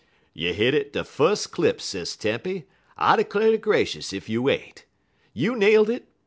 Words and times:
"You 0.33 0.51
hit 0.55 0.73
it 0.73 0.93
de 0.93 1.03
fus' 1.03 1.45
clip, 1.45 1.79
Sis 1.79 2.15
Tempy, 2.15 2.65
I 2.97 3.21
'clar' 3.21 3.51
ter 3.51 3.57
gracious 3.57 4.11
ef 4.13 4.27
you 4.29 4.49
ain't. 4.49 4.83
You 5.31 5.55
nailed 5.55 5.91
it! 5.91 6.07